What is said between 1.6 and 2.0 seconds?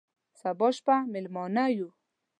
یو،